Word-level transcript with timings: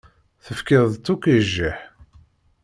Tefkiḍ-tt 0.45 1.13
akk 1.13 1.23
i 1.35 1.37
jjiḥ. 1.45 1.79